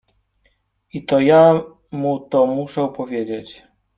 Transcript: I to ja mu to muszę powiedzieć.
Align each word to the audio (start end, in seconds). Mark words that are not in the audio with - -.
I 0.99 1.01
to 1.07 1.19
ja 1.19 1.53
mu 1.97 2.19
to 2.29 2.45
muszę 2.45 2.87
powiedzieć. 2.95 3.63